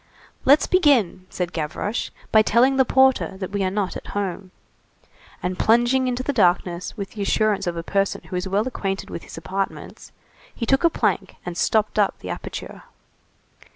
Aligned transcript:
"Let's 0.45 0.65
begin," 0.65 1.27
said 1.29 1.53
Gavroche, 1.53 2.09
"by 2.31 2.41
telling 2.41 2.77
the 2.77 2.85
porter 2.85 3.37
that 3.37 3.51
we 3.51 3.63
are 3.63 3.69
not 3.69 3.95
at 3.95 4.07
home." 4.17 4.49
And 5.43 5.59
plunging 5.59 6.07
into 6.07 6.23
the 6.23 6.33
darkness 6.33 6.97
with 6.97 7.11
the 7.11 7.21
assurance 7.21 7.67
of 7.67 7.77
a 7.77 7.83
person 7.83 8.23
who 8.23 8.35
is 8.35 8.47
well 8.47 8.67
acquainted 8.67 9.11
with 9.11 9.21
his 9.21 9.37
apartments, 9.37 10.11
he 10.55 10.65
took 10.65 10.83
a 10.83 10.89
plank 10.89 11.35
and 11.45 11.55
stopped 11.55 11.99
up 11.99 12.17
the 12.17 12.31
aperture. 12.31 12.81